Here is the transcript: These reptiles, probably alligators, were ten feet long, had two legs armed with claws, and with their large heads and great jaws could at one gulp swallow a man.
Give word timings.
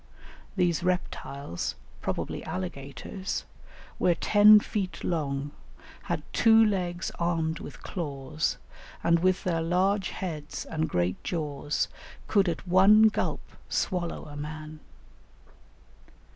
These 0.55 0.81
reptiles, 0.81 1.75
probably 2.01 2.43
alligators, 2.43 3.45
were 3.99 4.15
ten 4.15 4.59
feet 4.59 5.03
long, 5.03 5.51
had 6.05 6.23
two 6.33 6.65
legs 6.65 7.11
armed 7.19 7.59
with 7.59 7.83
claws, 7.83 8.57
and 9.03 9.19
with 9.19 9.43
their 9.43 9.61
large 9.61 10.09
heads 10.09 10.65
and 10.65 10.89
great 10.89 11.23
jaws 11.23 11.87
could 12.27 12.49
at 12.49 12.67
one 12.67 13.09
gulp 13.09 13.41
swallow 13.69 14.25
a 14.25 14.35
man. 14.35 14.79